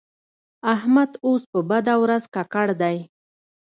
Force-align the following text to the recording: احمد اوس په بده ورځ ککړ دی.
احمد 0.73 1.09
اوس 1.25 1.41
په 1.51 1.59
بده 1.69 1.93
ورځ 2.03 2.23
ککړ 2.35 2.67
دی. 2.81 2.97